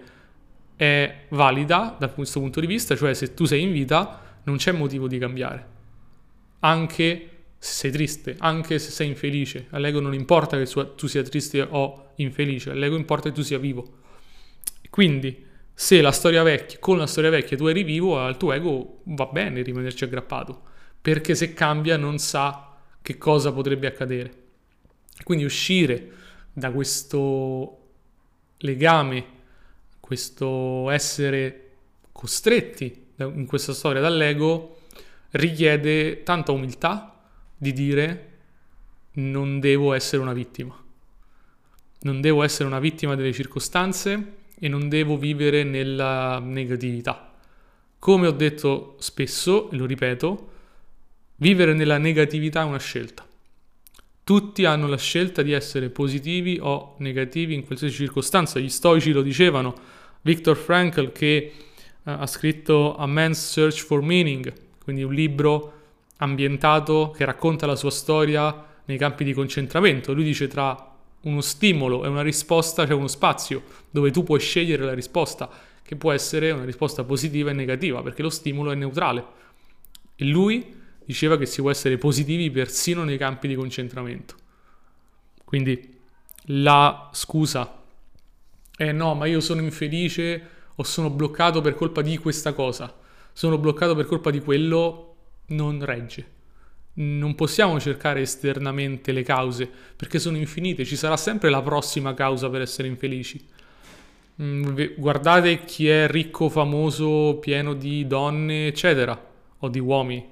è 0.75 1.25
valida 1.29 1.95
da 1.99 2.07
questo 2.09 2.39
punto 2.39 2.59
di 2.59 2.67
vista, 2.67 2.95
cioè 2.95 3.13
se 3.13 3.33
tu 3.33 3.45
sei 3.45 3.63
in 3.63 3.71
vita, 3.71 4.39
non 4.43 4.57
c'è 4.57 4.71
motivo 4.71 5.07
di 5.07 5.17
cambiare. 5.17 5.75
Anche 6.59 7.29
se 7.57 7.73
sei 7.73 7.91
triste, 7.91 8.35
anche 8.39 8.79
se 8.79 8.91
sei 8.91 9.07
infelice. 9.07 9.67
All'ego 9.71 9.99
non 9.99 10.13
importa 10.13 10.57
che 10.57 10.69
tu 10.95 11.07
sia 11.07 11.23
triste 11.23 11.65
o 11.67 12.11
infelice, 12.15 12.71
all'ego 12.71 12.95
importa 12.95 13.29
che 13.29 13.35
tu 13.35 13.41
sia 13.41 13.57
vivo. 13.57 13.85
Quindi, 14.89 15.45
se 15.79 16.01
la 16.01 16.11
storia 16.11 16.41
vecchia, 16.41 16.79
con 16.79 16.97
la 16.97 17.05
storia 17.05 17.29
vecchia 17.29 17.55
tu 17.55 17.67
eri 17.67 17.83
vivo, 17.83 18.19
al 18.19 18.35
tuo 18.35 18.51
ego 18.51 19.01
va 19.03 19.27
bene 19.27 19.61
rimanerci 19.61 20.05
aggrappato, 20.05 20.59
perché 20.99 21.35
se 21.35 21.53
cambia 21.53 21.97
non 21.97 22.17
sa 22.17 22.75
che 22.99 23.19
cosa 23.19 23.53
potrebbe 23.53 23.85
accadere. 23.85 24.45
Quindi 25.23 25.45
uscire 25.45 26.11
da 26.51 26.71
questo 26.71 27.89
legame, 28.57 29.25
questo 29.99 30.89
essere 30.89 31.73
costretti 32.11 33.09
in 33.17 33.45
questa 33.45 33.73
storia 33.73 34.01
dall'ego, 34.01 34.79
richiede 35.31 36.23
tanta 36.23 36.53
umiltà 36.53 37.21
di 37.55 37.71
dire 37.71 38.29
non 39.11 39.59
devo 39.59 39.93
essere 39.93 40.23
una 40.23 40.33
vittima. 40.33 40.75
Non 41.99 42.19
devo 42.19 42.41
essere 42.41 42.67
una 42.67 42.79
vittima 42.79 43.13
delle 43.13 43.31
circostanze 43.31 44.36
e 44.59 44.67
non 44.67 44.89
devo 44.89 45.17
vivere 45.17 45.63
nella 45.63 46.39
negatività. 46.39 47.33
Come 47.99 48.27
ho 48.27 48.31
detto 48.31 48.95
spesso, 48.99 49.69
e 49.71 49.75
lo 49.75 49.85
ripeto, 49.85 50.49
vivere 51.37 51.73
nella 51.73 51.97
negatività 51.97 52.61
è 52.61 52.65
una 52.65 52.79
scelta. 52.79 53.25
Tutti 54.23 54.65
hanno 54.65 54.87
la 54.87 54.97
scelta 54.97 55.41
di 55.41 55.53
essere 55.53 55.89
positivi 55.89 56.59
o 56.61 56.95
negativi 56.99 57.53
in 57.53 57.65
qualsiasi 57.65 57.95
circostanza. 57.95 58.59
Gli 58.59 58.69
stoici 58.69 59.11
lo 59.11 59.21
dicevano, 59.21 59.73
Viktor 60.21 60.57
Frankl 60.57 61.11
che 61.11 61.51
uh, 61.55 62.09
ha 62.09 62.27
scritto 62.27 62.95
A 62.95 63.05
Man's 63.05 63.51
Search 63.51 63.85
for 63.85 64.01
Meaning, 64.01 64.51
quindi 64.83 65.03
un 65.03 65.13
libro 65.13 65.73
ambientato 66.17 67.13
che 67.15 67.23
racconta 67.23 67.65
la 67.65 67.75
sua 67.75 67.91
storia 67.91 68.65
nei 68.85 68.97
campi 68.97 69.23
di 69.23 69.33
concentramento. 69.33 70.13
Lui 70.13 70.23
dice 70.23 70.47
tra 70.47 70.96
uno 71.21 71.41
stimolo 71.41 72.05
e 72.05 72.07
una 72.07 72.21
risposta 72.21 72.85
c'è 72.85 72.93
uno 72.93 73.07
spazio 73.07 73.63
dove 73.89 74.11
tu 74.11 74.23
puoi 74.23 74.39
scegliere 74.39 74.83
la 74.83 74.93
risposta, 74.93 75.49
che 75.81 75.95
può 75.95 76.11
essere 76.11 76.51
una 76.51 76.65
risposta 76.65 77.03
positiva 77.03 77.49
e 77.49 77.53
negativa, 77.53 78.01
perché 78.01 78.21
lo 78.21 78.29
stimolo 78.29 78.71
è 78.71 78.75
neutrale. 78.75 79.25
E 80.15 80.25
lui 80.25 80.75
diceva 81.05 81.37
che 81.37 81.45
si 81.45 81.61
può 81.61 81.71
essere 81.71 81.97
positivi 81.97 82.51
persino 82.51 83.03
nei 83.03 83.17
campi 83.17 83.47
di 83.47 83.55
concentramento. 83.55 84.35
Quindi 85.45 85.95
la 86.47 87.09
scusa 87.13 87.83
è 88.75 88.91
no, 88.91 89.15
ma 89.15 89.25
io 89.25 89.39
sono 89.39 89.61
infelice 89.61 90.49
o 90.75 90.83
sono 90.83 91.09
bloccato 91.09 91.61
per 91.61 91.73
colpa 91.73 92.01
di 92.01 92.17
questa 92.17 92.53
cosa, 92.53 92.93
sono 93.33 93.57
bloccato 93.57 93.95
per 93.95 94.05
colpa 94.05 94.29
di 94.29 94.41
quello, 94.41 95.15
non 95.47 95.83
regge. 95.83 96.35
Non 96.99 97.35
possiamo 97.35 97.79
cercare 97.79 98.21
esternamente 98.21 99.11
le 99.11 99.23
cause 99.23 99.69
perché 99.95 100.19
sono 100.19 100.37
infinite, 100.37 100.85
ci 100.85 100.95
sarà 100.95 101.17
sempre 101.17 101.49
la 101.49 101.61
prossima 101.61 102.13
causa 102.13 102.49
per 102.49 102.61
essere 102.61 102.87
infelici. 102.87 103.39
Mm, 104.41 104.75
guardate 104.97 105.63
chi 105.63 105.87
è 105.87 106.07
ricco, 106.07 106.49
famoso, 106.49 107.37
pieno 107.39 107.73
di 107.73 108.05
donne, 108.05 108.67
eccetera, 108.67 109.19
o 109.59 109.67
di 109.67 109.79
uomini. 109.79 110.25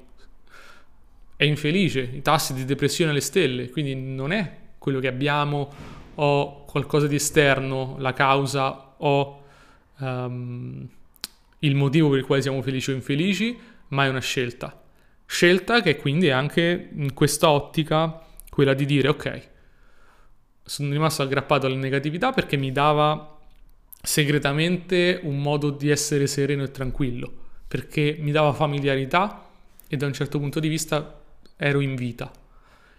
È 1.36 1.44
infelice, 1.44 2.02
i 2.14 2.22
tassi 2.22 2.54
di 2.54 2.66
depressione 2.66 3.12
alle 3.12 3.22
stelle, 3.22 3.70
quindi 3.70 3.96
non 3.96 4.32
è 4.32 4.58
quello 4.78 5.00
che 5.00 5.08
abbiamo 5.08 5.72
o 6.16 6.64
qualcosa 6.66 7.08
di 7.08 7.16
esterno, 7.16 7.96
la 8.00 8.14
causa 8.14 8.94
o 8.98 9.44
um, 10.00 10.88
il 11.60 11.76
motivo 11.76 12.10
per 12.10 12.20
il 12.20 12.26
quale 12.26 12.42
siamo 12.42 12.62
felici 12.62 12.92
o 12.92 12.94
infelici, 12.94 13.58
ma 13.90 14.06
è 14.06 14.10
una 14.10 14.20
scelta. 14.20 14.80
Scelta 15.26 15.82
che 15.82 15.98
quindi 15.98 16.28
è 16.28 16.32
anche 16.32 16.90
in 16.94 17.14
questa 17.14 17.50
ottica 17.50 18.22
quella 18.50 18.74
di 18.74 18.86
dire 18.86 19.10
ok, 19.10 19.50
sono 20.64 20.92
rimasto 20.92 21.22
aggrappato 21.22 21.66
alla 21.66 21.76
negatività 21.76 22.32
perché 22.32 22.58
mi 22.58 22.72
dava 22.72 23.38
segretamente 24.02 25.20
un 25.24 25.42
modo 25.42 25.72
di 25.72 25.90
essere 25.90 26.28
sereno 26.28 26.64
e 26.64 26.72
tranquillo, 26.72 27.32
perché 27.68 28.18
mi 28.20 28.32
dava 28.32 28.54
familiarità 28.54 29.50
e 29.88 29.98
da 29.98 30.06
un 30.06 30.14
certo 30.14 30.40
punto 30.40 30.60
di 30.60 30.68
vista 30.68 31.22
ero 31.58 31.80
in 31.82 31.96
vita. 31.96 32.32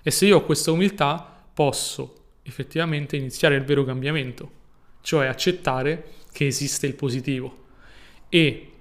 E 0.03 0.11
se 0.11 0.27
io 0.27 0.39
ho 0.39 0.45
questa 0.45 0.73
umiltà 0.73 1.45
posso 1.53 2.25
effettivamente 2.43 3.17
iniziare 3.17 3.57
il 3.57 3.65
vero 3.65 3.85
cambiamento, 3.85 4.51
cioè 5.01 5.27
accettare 5.27 6.13
che 6.33 6.47
esiste 6.47 6.87
il 6.87 6.95
positivo 6.95 7.65
e 8.29 8.73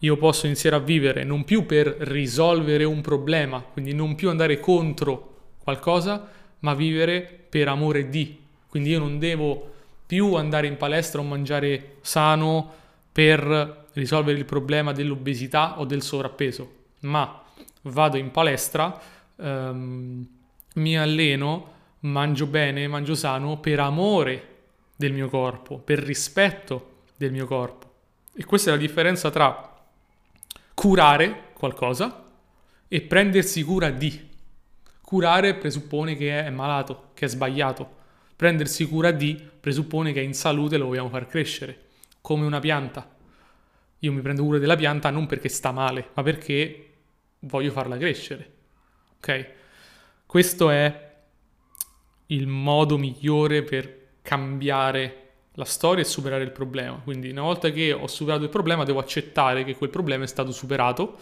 io 0.00 0.16
posso 0.16 0.46
iniziare 0.46 0.76
a 0.76 0.80
vivere 0.80 1.24
non 1.24 1.44
più 1.44 1.66
per 1.66 1.86
risolvere 1.86 2.84
un 2.84 3.00
problema, 3.00 3.60
quindi 3.60 3.92
non 3.92 4.14
più 4.14 4.30
andare 4.30 4.58
contro 4.58 5.28
qualcosa, 5.62 6.28
ma 6.60 6.74
vivere 6.74 7.46
per 7.48 7.68
amore 7.68 8.08
di. 8.08 8.38
Quindi 8.66 8.90
io 8.90 8.98
non 8.98 9.18
devo 9.18 9.72
più 10.06 10.34
andare 10.34 10.66
in 10.66 10.76
palestra 10.76 11.20
o 11.20 11.24
mangiare 11.24 11.96
sano 12.00 12.78
per 13.12 13.88
risolvere 13.92 14.38
il 14.38 14.44
problema 14.44 14.92
dell'obesità 14.92 15.78
o 15.78 15.84
del 15.84 16.02
sovrappeso, 16.02 16.72
ma 17.00 17.42
vado 17.82 18.16
in 18.16 18.30
palestra, 18.30 18.98
ehm, 19.36 20.26
mi 20.74 20.98
alleno, 20.98 21.72
mangio 22.00 22.46
bene, 22.46 22.88
mangio 22.88 23.14
sano 23.14 23.58
per 23.58 23.80
amore 23.80 24.46
del 24.96 25.12
mio 25.12 25.28
corpo, 25.28 25.78
per 25.78 25.98
rispetto 25.98 26.88
del 27.16 27.32
mio 27.32 27.46
corpo. 27.46 27.88
E 28.34 28.44
questa 28.44 28.70
è 28.70 28.74
la 28.74 28.80
differenza 28.80 29.30
tra 29.30 29.69
curare 30.80 31.50
qualcosa 31.52 32.30
e 32.88 33.02
prendersi 33.02 33.62
cura 33.62 33.90
di. 33.90 34.28
Curare 35.02 35.56
presuppone 35.56 36.16
che 36.16 36.42
è 36.42 36.48
malato, 36.48 37.10
che 37.12 37.26
è 37.26 37.28
sbagliato. 37.28 37.98
Prendersi 38.34 38.88
cura 38.88 39.10
di 39.10 39.38
presuppone 39.60 40.14
che 40.14 40.20
è 40.20 40.24
in 40.24 40.32
salute 40.32 40.76
e 40.76 40.78
lo 40.78 40.86
vogliamo 40.86 41.10
far 41.10 41.26
crescere, 41.26 41.88
come 42.22 42.46
una 42.46 42.60
pianta. 42.60 43.14
Io 43.98 44.10
mi 44.10 44.22
prendo 44.22 44.42
cura 44.42 44.56
della 44.56 44.74
pianta 44.74 45.10
non 45.10 45.26
perché 45.26 45.50
sta 45.50 45.70
male, 45.70 46.08
ma 46.14 46.22
perché 46.22 46.92
voglio 47.40 47.72
farla 47.72 47.98
crescere. 47.98 48.52
Ok? 49.18 49.48
Questo 50.24 50.70
è 50.70 51.14
il 52.28 52.46
modo 52.46 52.96
migliore 52.96 53.62
per 53.64 54.12
cambiare 54.22 55.19
la 55.54 55.64
storia 55.64 56.02
e 56.02 56.06
superare 56.06 56.44
il 56.44 56.52
problema. 56.52 57.00
Quindi 57.02 57.30
una 57.30 57.42
volta 57.42 57.70
che 57.70 57.92
ho 57.92 58.06
superato 58.06 58.44
il 58.44 58.50
problema 58.50 58.84
devo 58.84 59.00
accettare 59.00 59.64
che 59.64 59.76
quel 59.76 59.90
problema 59.90 60.24
è 60.24 60.28
stato 60.28 60.52
superato, 60.52 61.16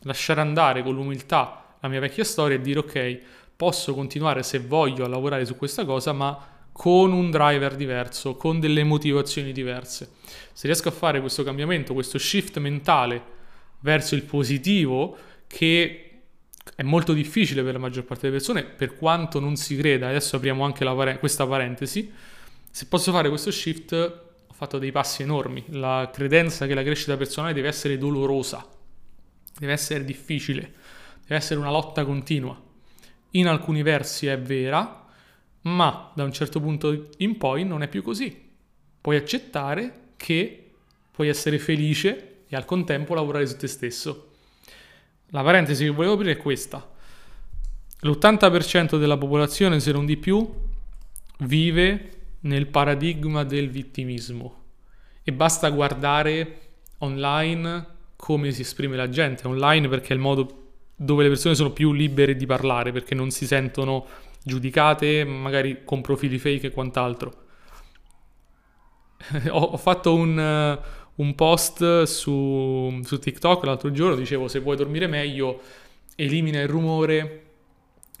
lasciare 0.00 0.40
andare 0.40 0.82
con 0.82 0.94
l'umiltà 0.94 1.76
la 1.80 1.88
mia 1.88 2.00
vecchia 2.00 2.24
storia 2.24 2.56
e 2.56 2.60
dire 2.60 2.78
ok, 2.78 3.20
posso 3.56 3.94
continuare 3.94 4.42
se 4.42 4.60
voglio 4.60 5.04
a 5.04 5.08
lavorare 5.08 5.44
su 5.44 5.56
questa 5.56 5.84
cosa, 5.84 6.12
ma 6.12 6.50
con 6.72 7.12
un 7.12 7.30
driver 7.30 7.74
diverso, 7.74 8.36
con 8.36 8.60
delle 8.60 8.82
motivazioni 8.84 9.52
diverse. 9.52 10.10
Se 10.52 10.66
riesco 10.66 10.88
a 10.88 10.92
fare 10.92 11.20
questo 11.20 11.42
cambiamento, 11.42 11.92
questo 11.92 12.18
shift 12.18 12.58
mentale 12.58 13.22
verso 13.80 14.14
il 14.14 14.22
positivo, 14.22 15.16
che 15.46 16.20
è 16.74 16.82
molto 16.82 17.12
difficile 17.12 17.62
per 17.62 17.74
la 17.74 17.78
maggior 17.78 18.04
parte 18.04 18.22
delle 18.22 18.36
persone, 18.36 18.64
per 18.64 18.96
quanto 18.96 19.40
non 19.40 19.56
si 19.56 19.76
creda, 19.76 20.08
adesso 20.08 20.36
apriamo 20.36 20.64
anche 20.64 20.84
pare- 20.84 21.18
questa 21.18 21.46
parentesi, 21.46 22.10
se 22.72 22.86
posso 22.86 23.12
fare 23.12 23.28
questo 23.28 23.50
shift, 23.50 23.92
ho 23.92 24.52
fatto 24.54 24.78
dei 24.78 24.90
passi 24.90 25.20
enormi. 25.20 25.62
La 25.68 26.08
credenza 26.10 26.66
che 26.66 26.72
la 26.72 26.82
crescita 26.82 27.18
personale 27.18 27.52
deve 27.52 27.68
essere 27.68 27.98
dolorosa, 27.98 28.66
deve 29.58 29.72
essere 29.74 30.06
difficile, 30.06 30.72
deve 31.20 31.34
essere 31.36 31.60
una 31.60 31.70
lotta 31.70 32.02
continua. 32.06 32.58
In 33.32 33.46
alcuni 33.46 33.82
versi 33.82 34.26
è 34.26 34.40
vera, 34.40 35.06
ma 35.62 36.12
da 36.14 36.24
un 36.24 36.32
certo 36.32 36.60
punto 36.60 37.10
in 37.18 37.36
poi 37.36 37.66
non 37.66 37.82
è 37.82 37.88
più 37.88 38.02
così. 38.02 38.50
Puoi 39.02 39.16
accettare 39.16 40.12
che 40.16 40.70
puoi 41.10 41.28
essere 41.28 41.58
felice 41.58 42.44
e 42.48 42.56
al 42.56 42.64
contempo 42.64 43.14
lavorare 43.14 43.46
su 43.46 43.58
te 43.58 43.66
stesso. 43.66 44.30
La 45.26 45.42
parentesi 45.42 45.84
che 45.84 45.90
volevo 45.90 46.14
aprire 46.14 46.32
è 46.32 46.36
questa. 46.38 46.90
L'80% 48.00 48.98
della 48.98 49.18
popolazione, 49.18 49.78
se 49.78 49.92
non 49.92 50.06
di 50.06 50.16
più, 50.16 50.50
vive 51.40 52.20
nel 52.42 52.66
paradigma 52.66 53.44
del 53.44 53.70
vittimismo. 53.70 54.60
E 55.22 55.32
basta 55.32 55.70
guardare 55.70 56.60
online 56.98 57.86
come 58.16 58.50
si 58.52 58.62
esprime 58.62 58.96
la 58.96 59.08
gente. 59.08 59.46
Online 59.46 59.88
perché 59.88 60.12
è 60.12 60.16
il 60.16 60.20
modo 60.20 60.60
dove 60.96 61.24
le 61.24 61.28
persone 61.28 61.54
sono 61.54 61.70
più 61.70 61.92
libere 61.92 62.36
di 62.36 62.46
parlare 62.46 62.92
perché 62.92 63.14
non 63.14 63.30
si 63.30 63.46
sentono 63.46 64.06
giudicate 64.44 65.24
magari 65.24 65.82
con 65.84 66.00
profili 66.00 66.38
fake 66.38 66.68
e 66.68 66.70
quant'altro. 66.70 67.40
Ho, 69.50 69.76
fatto 69.76 70.14
un, 70.14 70.78
un 71.14 71.34
post 71.34 72.02
su, 72.02 73.00
su, 73.04 73.18
TikTok 73.18 73.64
l'altro 73.64 73.92
giorno 73.92 74.16
dicevo 74.16 74.48
se 74.48 74.58
vuoi 74.58 74.76
dormire 74.76 75.06
meglio 75.06 75.60
elimina 76.16 76.60
il 76.60 76.66
rumore 76.66 77.44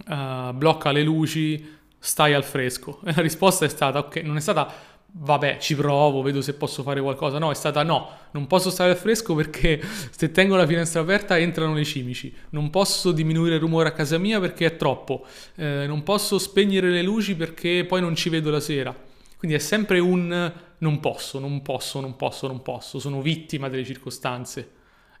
uh, 0.06 0.52
blocca 0.52 0.92
le 0.92 1.02
luci 1.02 1.80
stai 2.04 2.34
al 2.34 2.42
fresco? 2.42 3.00
E 3.04 3.12
la 3.14 3.22
risposta 3.22 3.64
è 3.64 3.68
stata, 3.68 4.00
ok, 4.00 4.16
non 4.16 4.36
è 4.36 4.40
stata 4.40 4.90
vabbè, 5.14 5.58
ci 5.58 5.76
provo, 5.76 6.22
vedo 6.22 6.40
se 6.40 6.54
posso 6.54 6.82
fare 6.82 7.00
qualcosa. 7.00 7.38
No, 7.38 7.50
è 7.50 7.54
stata 7.54 7.82
no, 7.82 8.10
non 8.32 8.46
posso 8.46 8.70
stare 8.70 8.90
al 8.90 8.96
fresco 8.96 9.34
perché 9.34 9.80
se 10.10 10.32
tengo 10.32 10.56
la 10.56 10.66
finestra 10.66 11.00
aperta 11.00 11.38
entrano 11.38 11.74
le 11.74 11.84
cimici. 11.84 12.34
Non 12.50 12.70
posso 12.70 13.12
diminuire 13.12 13.54
il 13.54 13.60
rumore 13.60 13.88
a 13.88 13.92
casa 13.92 14.18
mia 14.18 14.40
perché 14.40 14.66
è 14.66 14.76
troppo. 14.76 15.24
Eh, 15.54 15.86
non 15.86 16.02
posso 16.02 16.38
spegnere 16.38 16.90
le 16.90 17.02
luci 17.02 17.36
perché 17.36 17.84
poi 17.86 18.00
non 18.00 18.16
ci 18.16 18.28
vedo 18.28 18.50
la 18.50 18.60
sera. 18.60 18.94
Quindi 19.36 19.56
è 19.56 19.60
sempre 19.60 19.98
un 19.98 20.52
non 20.78 20.98
posso, 20.98 21.38
non 21.38 21.62
posso, 21.62 22.00
non 22.00 22.16
posso, 22.16 22.46
non 22.48 22.62
posso. 22.62 22.98
Sono 22.98 23.22
vittima 23.22 23.68
delle 23.68 23.84
circostanze. 23.84 24.70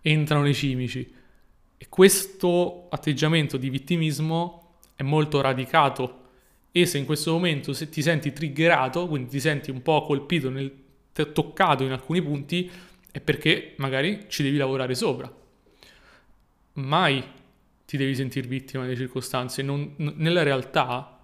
Entrano 0.00 0.42
le 0.42 0.52
cimici. 0.52 1.14
E 1.76 1.88
questo 1.88 2.86
atteggiamento 2.90 3.56
di 3.56 3.70
vittimismo 3.70 4.78
è 4.96 5.02
molto 5.02 5.40
radicato 5.40 6.21
e 6.72 6.86
se 6.86 6.96
in 6.96 7.04
questo 7.04 7.32
momento 7.32 7.74
se 7.74 7.90
ti 7.90 8.00
senti 8.00 8.32
triggerato, 8.32 9.06
quindi 9.06 9.28
ti 9.28 9.40
senti 9.40 9.70
un 9.70 9.82
po' 9.82 10.04
colpito, 10.04 10.48
nel, 10.48 10.72
toccato 11.12 11.84
in 11.84 11.92
alcuni 11.92 12.22
punti, 12.22 12.70
è 13.10 13.20
perché 13.20 13.74
magari 13.76 14.24
ci 14.28 14.42
devi 14.42 14.56
lavorare 14.56 14.94
sopra. 14.94 15.30
Mai 16.74 17.22
ti 17.84 17.98
devi 17.98 18.14
sentire 18.14 18.48
vittima 18.48 18.84
delle 18.84 18.96
circostanze. 18.96 19.60
Non, 19.60 19.94
nella 19.96 20.42
realtà, 20.42 21.20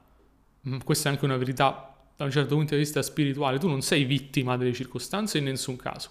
questa 0.84 1.08
è 1.08 1.12
anche 1.12 1.24
una 1.24 1.38
verità 1.38 1.96
da 2.14 2.24
un 2.24 2.30
certo 2.30 2.54
punto 2.54 2.74
di 2.74 2.80
vista 2.80 3.00
spirituale, 3.00 3.58
tu 3.58 3.68
non 3.68 3.80
sei 3.80 4.04
vittima 4.04 4.58
delle 4.58 4.74
circostanze 4.74 5.38
in 5.38 5.44
nessun 5.44 5.76
caso. 5.76 6.10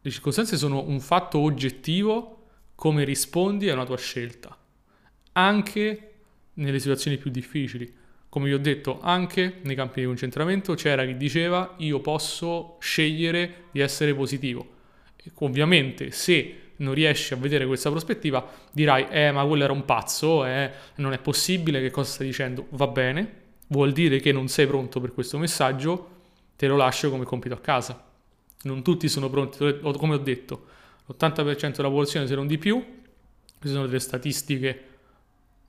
Le 0.00 0.10
circostanze 0.10 0.56
sono 0.56 0.82
un 0.82 1.00
fatto 1.00 1.38
oggettivo 1.40 2.46
come 2.74 3.04
rispondi 3.04 3.68
a 3.68 3.74
una 3.74 3.84
tua 3.84 3.98
scelta. 3.98 4.56
Anche 5.32 6.15
nelle 6.56 6.78
situazioni 6.78 7.16
più 7.16 7.30
difficili. 7.30 7.92
Come 8.28 8.46
vi 8.46 8.54
ho 8.54 8.58
detto, 8.58 9.00
anche 9.00 9.60
nei 9.62 9.74
campi 9.74 10.00
di 10.00 10.06
concentramento 10.06 10.74
c'era 10.74 11.06
chi 11.06 11.16
diceva 11.16 11.74
io 11.78 12.00
posso 12.00 12.76
scegliere 12.80 13.64
di 13.70 13.80
essere 13.80 14.14
positivo. 14.14 14.74
E 15.16 15.30
ovviamente 15.36 16.10
se 16.10 16.60
non 16.76 16.92
riesci 16.92 17.32
a 17.32 17.36
vedere 17.36 17.66
questa 17.66 17.88
prospettiva 17.88 18.46
dirai 18.70 19.06
eh 19.08 19.32
ma 19.32 19.44
quello 19.46 19.64
era 19.64 19.72
un 19.72 19.84
pazzo, 19.84 20.44
eh, 20.44 20.70
non 20.96 21.12
è 21.12 21.18
possibile, 21.18 21.80
che 21.80 21.90
cosa 21.90 22.10
stai 22.10 22.26
dicendo? 22.26 22.66
Va 22.70 22.86
bene, 22.88 23.44
vuol 23.68 23.92
dire 23.92 24.20
che 24.20 24.32
non 24.32 24.48
sei 24.48 24.66
pronto 24.66 25.00
per 25.00 25.12
questo 25.12 25.38
messaggio, 25.38 26.10
te 26.56 26.66
lo 26.66 26.76
lascio 26.76 27.10
come 27.10 27.24
compito 27.24 27.54
a 27.54 27.60
casa. 27.60 28.04
Non 28.62 28.82
tutti 28.82 29.08
sono 29.08 29.30
pronti, 29.30 29.78
come 29.80 30.14
ho 30.14 30.18
detto, 30.18 30.66
l'80% 31.06 31.76
della 31.76 31.88
popolazione 31.88 32.26
se 32.26 32.34
non 32.34 32.46
di 32.46 32.58
più, 32.58 32.84
queste 33.58 33.76
sono 33.76 33.86
delle 33.86 34.00
statistiche 34.00 34.95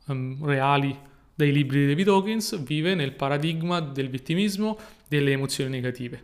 um, 0.07 0.43
reali 0.45 0.97
dai 1.33 1.51
libri 1.51 1.81
di 1.81 1.87
David 1.87 2.07
Hawkins, 2.07 2.63
vive 2.63 2.95
nel 2.95 3.13
paradigma 3.13 3.79
del 3.79 4.09
vittimismo, 4.09 4.77
delle 5.07 5.31
emozioni 5.31 5.69
negative, 5.69 6.23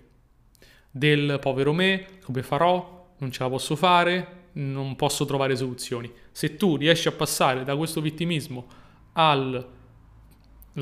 del 0.90 1.38
povero 1.40 1.72
me, 1.72 2.08
come 2.24 2.42
farò, 2.42 3.14
non 3.20 3.32
ce 3.32 3.44
la 3.44 3.50
posso 3.50 3.76
fare, 3.76 4.42
non 4.54 4.96
posso 4.96 5.26
trovare 5.26 5.56
soluzioni. 5.56 6.12
Se 6.32 6.56
tu 6.56 6.78
riesci 6.78 7.08
a 7.08 7.12
passare 7.12 7.64
da 7.64 7.76
questo 7.76 8.02
vittimismo 8.02 8.68
alla 9.14 9.68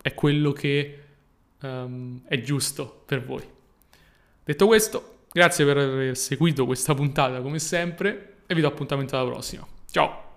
è 0.00 0.14
quello 0.14 0.52
che 0.52 1.02
um, 1.60 2.20
è 2.26 2.40
giusto 2.40 3.02
per 3.06 3.24
voi. 3.24 3.46
Detto 4.44 4.66
questo, 4.66 5.18
grazie 5.32 5.64
per 5.64 5.78
aver 5.78 6.16
seguito 6.16 6.66
questa 6.66 6.94
puntata 6.94 7.40
come 7.40 7.58
sempre 7.58 8.38
e 8.46 8.54
vi 8.54 8.60
do 8.60 8.68
appuntamento 8.68 9.16
alla 9.16 9.30
prossima. 9.30 9.66
Ciao! 9.90 10.29